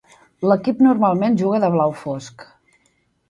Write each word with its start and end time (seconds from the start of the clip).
L'equip 0.51 0.79
normalment 0.85 1.37
juga 1.43 1.61
de 1.65 1.69
blau 1.75 1.93
fosc. 1.99 2.47